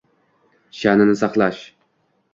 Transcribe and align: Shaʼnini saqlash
Shaʼnini 0.79 1.15
saqlash 1.23 1.63